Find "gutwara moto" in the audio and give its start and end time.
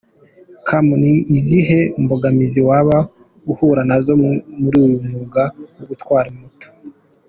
5.89-6.67